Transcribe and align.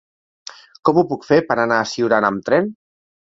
Com 0.89 0.99
ho 1.01 1.03
puc 1.11 1.27
fer 1.27 1.37
per 1.51 1.59
anar 1.65 1.77
a 1.83 1.91
Siurana 1.91 2.33
amb 2.35 2.49
tren? 2.49 2.73